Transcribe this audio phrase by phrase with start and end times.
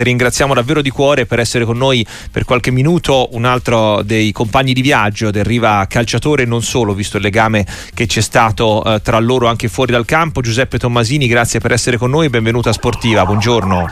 [0.00, 4.72] Ringraziamo davvero di cuore per essere con noi per qualche minuto un altro dei compagni
[4.72, 9.18] di viaggio del Riva Calciatore, non solo, visto il legame che c'è stato eh, tra
[9.18, 10.40] loro anche fuori dal campo.
[10.40, 13.26] Giuseppe Tommasini, grazie per essere con noi benvenuta a Sportiva.
[13.26, 13.88] Buongiorno.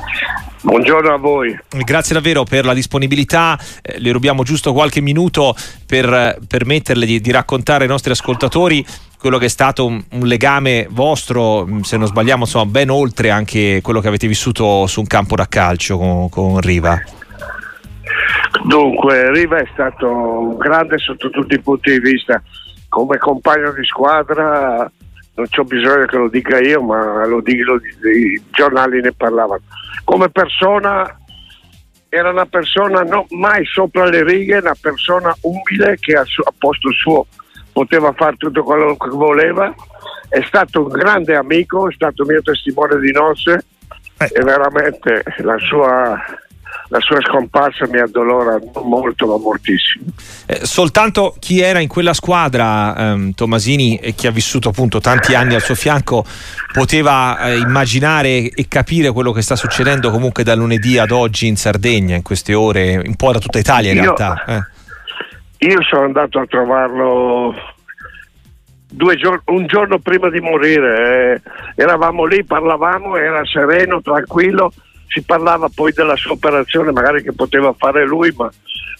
[0.63, 1.59] Buongiorno a voi.
[1.69, 7.21] Grazie davvero per la disponibilità, eh, le rubiamo giusto qualche minuto per eh, permetterle di,
[7.21, 8.85] di raccontare ai nostri ascoltatori
[9.19, 13.31] quello che è stato un, un, legame vostro, mm, se non sbagliamo, insomma, ben oltre
[13.31, 17.01] anche quello che avete vissuto su un campo da calcio con, con Riva.
[18.65, 22.43] Dunque, Riva è stato grande sotto tutti i punti di vista,
[22.89, 24.91] come compagno di squadra
[25.37, 29.63] non c'ho bisogno che lo dica io, ma lo dico, i giornali ne parlavano.
[30.05, 31.19] Come persona
[32.09, 36.91] era una persona no, mai sopra le righe, una persona umile che a, a posto
[36.93, 37.27] suo
[37.77, 39.71] poteva fare tutto quello che voleva,
[40.31, 43.67] è stato un grande amico, è stato mio testimone di nozze
[44.17, 44.31] eh.
[44.33, 46.19] e veramente la sua
[46.89, 50.05] la sua scomparsa mi addolora molto, ma moltissimo.
[50.47, 55.35] Eh, soltanto chi era in quella squadra, ehm, Tomasini, e chi ha vissuto appunto tanti
[55.35, 56.25] anni al suo fianco,
[56.73, 61.57] poteva eh, immaginare e capire quello che sta succedendo comunque da lunedì ad oggi in
[61.57, 64.45] Sardegna, in queste ore, un po' da tutta Italia in io, realtà.
[64.47, 64.76] Eh.
[65.59, 67.55] Io sono andato a trovarlo
[68.89, 71.43] Giorni, un giorno prima di morire, eh,
[71.75, 74.73] eravamo lì, parlavamo, era sereno, tranquillo,
[75.09, 78.51] si parlava poi della sua operazione magari che poteva fare lui ma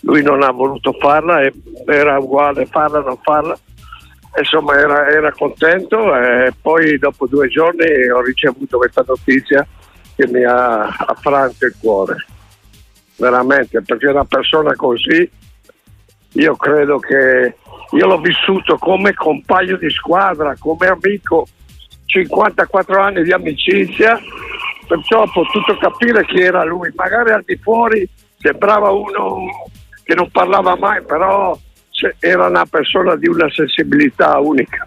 [0.03, 1.53] lui non ha voluto farla e
[1.87, 3.59] era uguale farla o non farla.
[4.39, 9.67] Insomma era, era, contento e poi dopo due giorni ho ricevuto questa notizia
[10.15, 12.17] che mi ha affranto il cuore.
[13.17, 15.29] Veramente perché una persona così
[16.33, 17.57] io credo che
[17.93, 21.47] io l'ho vissuto come compagno di squadra come amico
[22.07, 24.21] 54 anni di amicizia
[24.87, 26.91] perciò ho potuto capire chi era lui.
[26.95, 29.47] Magari al di fuori sembrava uno
[30.05, 31.59] che non parlava mai, però
[32.21, 34.87] era una persona di una sensibilità unica.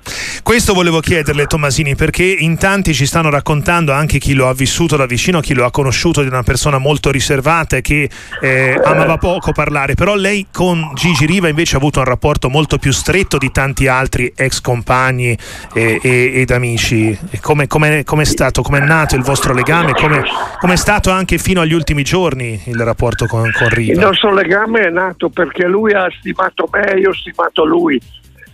[0.50, 4.96] Questo volevo chiederle Tommasini perché in tanti ci stanno raccontando anche chi lo ha vissuto
[4.96, 8.10] da vicino, chi lo ha conosciuto di una persona molto riservata e che
[8.42, 12.80] eh, amava poco parlare, però lei con Gigi Riva invece ha avuto un rapporto molto
[12.80, 15.38] più stretto di tanti altri ex compagni
[15.72, 17.16] e, e, ed amici.
[17.42, 21.74] Come è stato, come è nato il vostro legame, come è stato anche fino agli
[21.74, 23.94] ultimi giorni il rapporto con, con Riva?
[23.94, 28.02] Il nostro legame è nato perché lui ha stimato me, io ho stimato lui.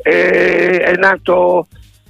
[0.03, 1.67] E è nato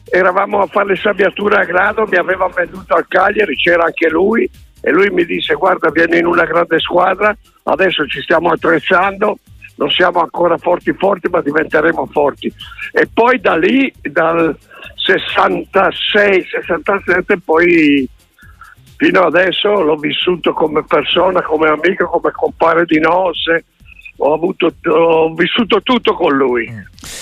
[0.09, 4.47] eravamo a fare le sabbiature a grado, mi aveva venduto al Cagliari, c'era anche lui
[4.81, 9.39] e lui mi disse guarda vieni in una grande squadra, adesso ci stiamo attrezzando,
[9.77, 12.53] non siamo ancora forti forti ma diventeremo forti.
[12.91, 14.55] E poi da lì, dal
[15.07, 18.07] 66-67 poi
[18.97, 23.65] fino adesso l'ho vissuto come persona, come amico, come compare di nozze,
[24.17, 26.65] ho, avuto, ho vissuto tutto con lui.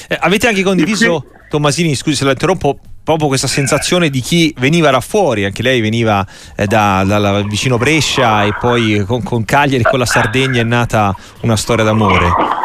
[0.08, 4.90] Eh, avete anche condiviso Tommasini, scusi se la interrompo, proprio questa sensazione di chi veniva
[4.90, 9.84] da fuori, anche lei veniva eh, da, da, vicino Brescia e poi con, con Cagliari
[9.84, 12.62] e con la Sardegna è nata una storia d'amore.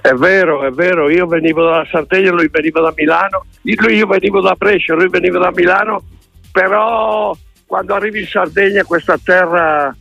[0.00, 4.40] È vero, è vero, io venivo dalla Sardegna, lui veniva da Milano, lui, io venivo
[4.40, 6.00] da Brescia, lui veniva da Milano,
[6.52, 9.92] però quando arrivi in Sardegna questa terra,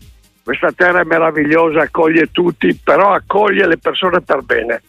[0.45, 4.81] questa terra è meravigliosa, accoglie tutti, però accoglie le persone per bene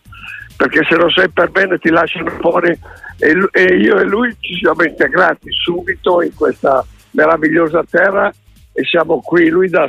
[0.56, 2.77] perché se non sei per bene ti lasciano fuori
[3.19, 8.33] e, io e lui ci siamo integrati subito in questa meravigliosa terra
[8.72, 9.87] e siamo qui, lui da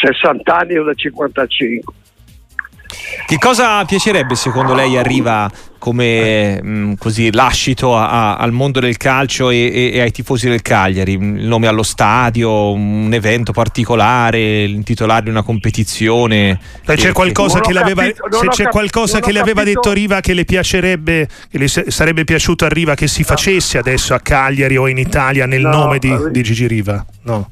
[0.00, 1.94] 60 anni o da 55.
[3.26, 8.80] Che cosa piacerebbe secondo lei arriva come mh, mm, così, lascito a, a, al mondo
[8.80, 11.12] del calcio e, e, e, ai tifosi del Cagliari?
[11.12, 16.60] Il nome allo stadio, un evento particolare, l'intitolare di una competizione?
[16.84, 20.44] Se c'è qualcosa, che, capito, se c'è qualcosa che le aveva detto Riva che le
[20.44, 24.98] piacerebbe, che le sarebbe piaciuto a Riva che si facesse adesso a Cagliari o in
[24.98, 27.04] Italia nel no, nome di, di Gigi Riva?
[27.22, 27.50] No.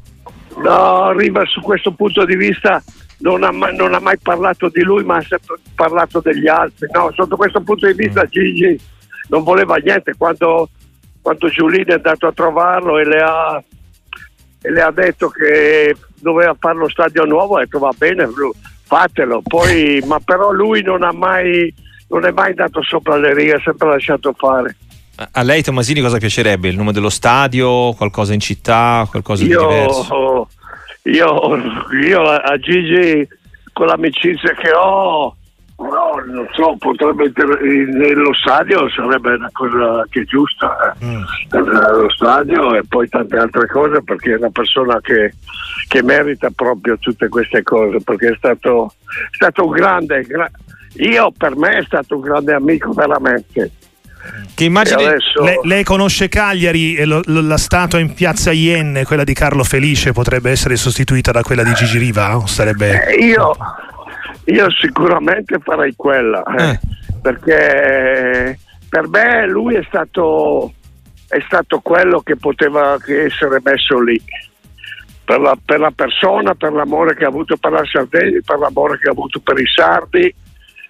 [0.63, 2.83] No, Riva su questo punto di vista
[3.19, 6.89] non ha, mai, non ha, mai, parlato di lui, ma ha sempre parlato degli altri.
[6.92, 8.31] No, sotto questo punto di vista mm.
[8.31, 8.81] Gigi
[9.28, 10.69] non voleva niente quando,
[11.21, 13.63] quando Giulini è andato a trovarlo e le, ha,
[14.63, 18.28] e le ha detto che doveva fare lo stadio nuovo, ha detto va bene,
[18.84, 19.42] fatelo.
[19.42, 21.72] Poi, ma però lui non ha mai
[22.09, 24.77] non è mai andato sopra le righe, ha sempre lasciato fare.
[25.33, 26.69] A lei Tomasini cosa piacerebbe?
[26.69, 30.47] Il nome dello stadio, qualcosa in città, qualcosa Io, di diverso?
[31.04, 31.56] Io,
[32.03, 33.27] io a Gigi,
[33.72, 35.34] con l'amicizia che ho,
[35.78, 37.33] No, non so, potrebbe
[37.86, 41.04] nello stadio sarebbe una cosa che è giusta, eh.
[41.04, 41.22] mm.
[41.53, 45.34] lo stadio e poi tante altre cose perché è una persona che,
[45.86, 48.92] che merita proprio tutte queste cose perché è stato,
[49.30, 50.51] è stato un grande, gra-
[50.94, 53.71] io per me è stato un grande amico veramente.
[54.54, 55.42] Che immagine adesso...
[55.42, 59.65] lei, lei, conosce Cagliari e lo, lo, la statua in piazza Ienne, quella di Carlo
[59.65, 62.42] Felice, potrebbe essere sostituita da quella di Gigi Riva?
[62.47, 63.06] Sarebbe...
[63.06, 63.56] Eh, io,
[64.44, 66.80] io, sicuramente farei quella, eh, eh.
[67.22, 70.72] perché per me lui è stato,
[71.28, 74.20] è stato quello che poteva essere messo lì.
[75.24, 78.98] Per la, per la, persona, per l'amore che ha avuto per la Sardegna, per l'amore
[78.98, 80.34] che ha avuto per i sardi,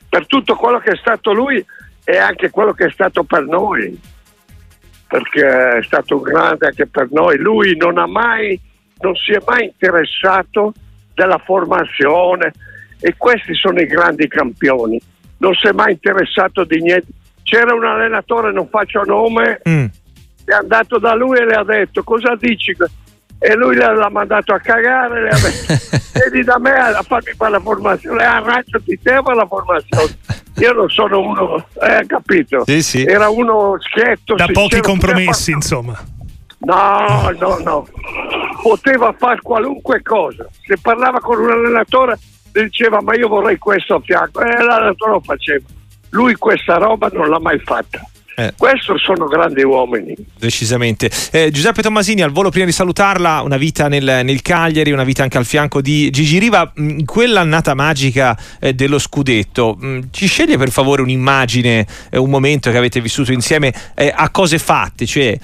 [0.08, 1.64] per tutto quello che è stato lui
[2.08, 4.00] e anche quello che è stato per noi,
[5.06, 7.36] perché è stato un grande anche per noi.
[7.36, 8.58] Lui non ha mai,
[9.00, 10.72] non si è mai interessato
[11.12, 12.52] della formazione
[12.98, 14.98] e questi sono i grandi campioni.
[15.36, 17.08] Non si è mai interessato di niente.
[17.42, 19.84] C'era un allenatore, non faccio nome, mm.
[20.46, 22.74] è andato da lui e le ha detto cosa dici?
[23.38, 26.00] E lui l'ha mandato a cagare le ha detto,
[26.30, 30.18] vieni da me a farmi fare la formazione arrangiati te per la formazione.
[30.56, 32.64] Io non sono uno eh, capito?
[32.66, 33.04] Sì, sì.
[33.04, 35.96] era uno schietto da pochi compromessi insomma.
[36.58, 37.88] no no no.
[38.60, 40.48] Poteva fare qualunque cosa.
[40.66, 42.18] Se parlava con un allenatore
[42.50, 45.64] diceva ma io vorrei questo a fianco e l'allenatore lo faceva.
[46.10, 48.00] Lui questa roba non l'ha mai fatta
[48.38, 48.54] eh.
[48.56, 50.14] Questo sono grandi uomini.
[50.38, 51.10] Decisamente.
[51.32, 55.24] Eh, Giuseppe Tommasini, al volo prima di salutarla, una vita nel, nel, Cagliari, una vita
[55.24, 56.70] anche al fianco di Gigi Riva.
[56.76, 62.30] In quell'annata magica eh, dello scudetto, mh, mm, ci sceglie per favore un'immagine, eh, un
[62.30, 65.04] momento che avete vissuto insieme eh, a cose fatte?
[65.04, 65.36] Cioè,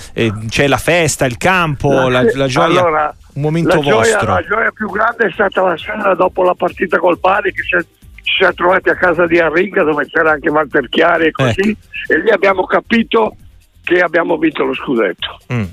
[0.48, 2.78] c'è la festa, il campo, la, la gioia.
[2.78, 4.34] Allora, un momento la gioia, vostro.
[4.34, 7.74] La gioia più grande è stata la sera dopo la partita col Bari che si
[7.74, 7.84] è
[8.34, 12.14] ci siamo trovati a casa di Arriga dove c'era anche Walter Chiari e così eh.
[12.14, 13.36] e lì abbiamo capito
[13.84, 15.38] che abbiamo vinto lo scudetto.
[15.52, 15.64] Mm.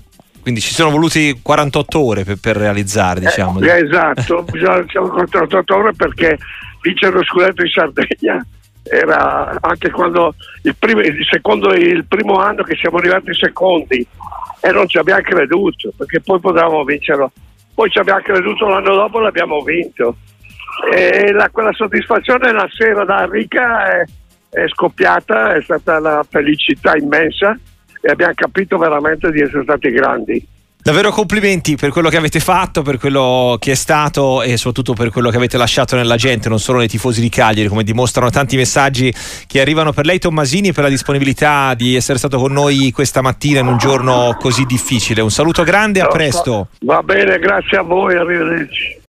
[0.42, 3.60] Quindi ci sono voluti 48 ore per, per realizzare, eh, diciamo.
[3.62, 6.38] Eh, esatto, bisogna 48 ore perché
[6.82, 8.46] vincere lo scudetto in Sardegna
[8.84, 14.06] era anche quando il primo, il secondo, il primo anno che siamo arrivati secondi
[14.60, 17.32] e non ci abbiamo creduto perché poi potevamo vincerlo.
[17.74, 20.18] Poi ci abbiamo creduto l'anno dopo e l'abbiamo vinto
[20.94, 24.06] e la, quella soddisfazione la sera da Rica è,
[24.50, 27.58] è scoppiata, è stata una felicità immensa
[28.02, 30.48] e abbiamo capito veramente di essere stati grandi.
[30.84, 35.12] Davvero complimenti per quello che avete fatto, per quello che è stato e soprattutto per
[35.12, 38.56] quello che avete lasciato nella gente, non solo nei tifosi di Cagliari, come dimostrano tanti
[38.56, 39.14] messaggi
[39.46, 43.60] che arrivano per lei Tommasini per la disponibilità di essere stato con noi questa mattina
[43.60, 45.22] in un giorno così difficile.
[45.22, 46.70] Un saluto grande, a presto.
[46.80, 49.00] Va bene, grazie a voi, arrivederci.